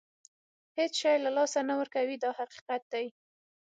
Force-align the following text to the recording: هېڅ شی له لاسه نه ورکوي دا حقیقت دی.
هېڅ 0.77 0.93
شی 1.01 1.15
له 1.25 1.31
لاسه 1.37 1.59
نه 1.69 1.73
ورکوي 1.79 2.15
دا 2.23 2.29
حقیقت 2.39 2.81
دی. 2.93 3.05